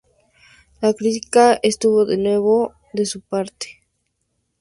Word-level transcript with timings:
La 0.81 0.95
crítica 0.95 1.59
estuvo 1.61 2.05
de 2.07 2.17
nuevo 2.17 2.73
de 2.91 3.05
su 3.05 3.21
parte. 3.21 3.83